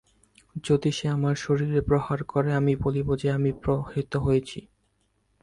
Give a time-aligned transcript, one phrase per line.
[0.63, 4.59] যদি সে আমার শরীরে প্রহার করে, আমি বলিব যে, আমি প্রহৃত হইয়াছি।